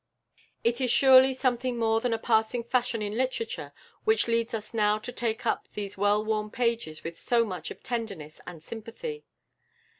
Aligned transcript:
It 0.63 0.81
is 0.81 0.89
surely 0.89 1.31
something 1.31 1.77
more 1.77 2.01
than 2.01 2.11
a 2.11 2.17
passing 2.17 2.63
fashion 2.63 3.03
in 3.03 3.13
literature 3.15 3.71
which 4.03 4.27
leads 4.27 4.51
us 4.55 4.73
now 4.73 4.97
to 4.97 5.11
take 5.11 5.45
up 5.45 5.67
these 5.75 5.95
well 5.95 6.25
worn 6.25 6.49
pages 6.49 7.03
with 7.03 7.19
so 7.19 7.45
much 7.45 7.69
of 7.69 7.83
tenderness 7.83 8.41
and 8.47 8.63
sympathy. 8.63 9.25